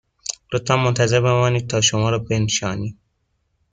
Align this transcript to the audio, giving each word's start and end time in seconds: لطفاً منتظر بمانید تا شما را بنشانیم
لطفاً 0.53 0.75
منتظر 0.75 1.21
بمانید 1.21 1.67
تا 1.69 1.81
شما 1.81 2.09
را 2.09 2.19
بنشانیم 2.19 2.99